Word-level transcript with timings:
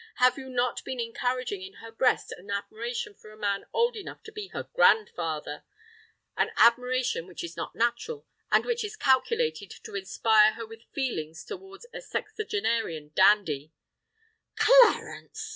—have 0.15 0.35
you 0.35 0.49
not 0.49 0.83
been 0.83 0.99
encouraging 0.99 1.61
in 1.61 1.73
her 1.73 1.91
breast 1.91 2.31
an 2.35 2.49
admiration 2.49 3.13
for 3.13 3.29
a 3.29 3.37
man 3.37 3.65
old 3.71 3.95
enough 3.95 4.23
to 4.23 4.31
be 4.31 4.47
her 4.47 4.63
grandfather—an 4.73 6.49
admiration 6.57 7.27
which 7.27 7.43
is 7.43 7.55
not 7.55 7.75
natural, 7.75 8.25
and 8.51 8.65
which 8.65 8.83
is 8.83 8.95
calculated 8.95 9.69
to 9.69 9.93
inspire 9.93 10.53
her 10.53 10.65
with 10.65 10.85
feelings 10.91 11.45
towards 11.45 11.85
a 11.93 12.01
sexagenarian 12.01 13.11
dandy——" 13.13 13.73
"Clarence!" 14.55 15.49